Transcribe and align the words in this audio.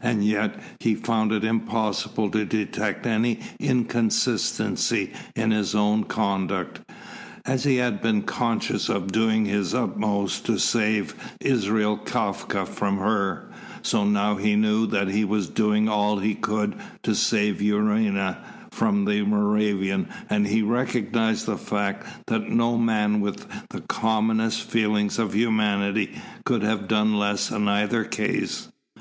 And 0.00 0.24
yet, 0.24 0.54
he 0.78 0.94
found 0.94 1.32
it 1.32 1.42
impossible 1.42 2.30
to 2.30 2.44
detect 2.44 3.04
any 3.08 3.40
inconsistency 3.58 5.12
in 5.34 5.50
his 5.50 5.74
own 5.74 6.04
conduct. 6.04 6.82
As 7.44 7.64
he 7.64 7.74
had 7.78 8.00
been 8.00 8.22
conscious 8.22 8.88
of 8.88 9.10
doing 9.10 9.46
his 9.46 9.74
utmost 9.74 10.46
to 10.46 10.60
save 10.60 11.16
Israel 11.40 11.98
Kafka 11.98 12.66
from 12.68 12.98
her, 12.98 13.50
so 13.82 14.04
now 14.04 14.36
he 14.36 14.54
knew 14.54 14.86
that 14.86 15.08
he 15.08 15.24
was 15.24 15.48
doing 15.48 15.88
all 15.88 16.18
he 16.20 16.36
could 16.36 16.76
to 17.02 17.16
save 17.16 17.56
Unorna 17.56 18.36
from 18.70 19.06
the 19.06 19.22
Moravian, 19.22 20.06
and 20.30 20.46
he 20.46 20.62
recognised 20.62 21.46
the 21.46 21.58
fact 21.58 22.06
that 22.28 22.48
no 22.48 22.78
man 22.78 23.20
with 23.20 23.44
the 23.70 23.80
commonest 23.80 24.62
feelings 24.70 25.18
of 25.18 25.32
humanity 25.34 26.14
could 26.44 26.62
have 26.62 26.86
done 26.86 27.18
less 27.18 27.50
in 27.50 27.66
either 27.66 28.04
case. 28.04 28.68